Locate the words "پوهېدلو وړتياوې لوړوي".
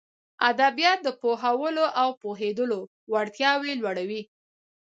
2.21-4.21